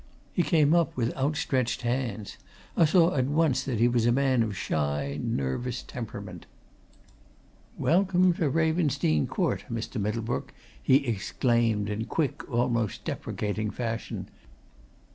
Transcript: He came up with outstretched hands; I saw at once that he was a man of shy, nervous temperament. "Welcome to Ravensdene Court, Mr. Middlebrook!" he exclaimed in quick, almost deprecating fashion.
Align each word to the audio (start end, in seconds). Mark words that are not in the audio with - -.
He 0.33 0.41
came 0.41 0.73
up 0.73 0.97
with 0.97 1.15
outstretched 1.15 1.83
hands; 1.83 2.37
I 2.75 2.85
saw 2.85 3.13
at 3.15 3.27
once 3.27 3.63
that 3.65 3.77
he 3.77 3.87
was 3.87 4.07
a 4.07 4.11
man 4.11 4.41
of 4.41 4.57
shy, 4.57 5.19
nervous 5.21 5.83
temperament. 5.83 6.47
"Welcome 7.77 8.33
to 8.33 8.49
Ravensdene 8.49 9.27
Court, 9.27 9.65
Mr. 9.71 10.01
Middlebrook!" 10.01 10.53
he 10.81 11.05
exclaimed 11.05 11.87
in 11.87 12.05
quick, 12.05 12.49
almost 12.49 13.03
deprecating 13.05 13.69
fashion. 13.69 14.27